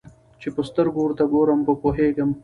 چي 0.39 0.47
په 0.55 0.61
سترګو 0.69 0.99
ورته 1.03 1.23
ګورم 1.33 1.59
په 1.67 1.73
پوهېږم 1.81 2.29